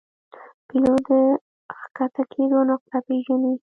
پیلوټ 0.67 1.01
د 1.07 1.11
ښکته 1.79 2.23
کېدو 2.33 2.57
نقطه 2.69 2.97
پیژني. 3.07 3.53